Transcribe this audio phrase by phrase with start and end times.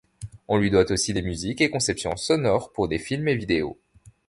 [0.47, 3.77] On lui doit aussi des musiques et conceptions sonores pour des films et vidéos.